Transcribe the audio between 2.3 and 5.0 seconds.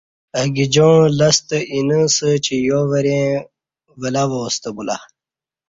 چہ یا وریں ولہ واستہ بولہ